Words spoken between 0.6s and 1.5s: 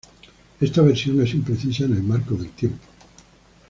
versión es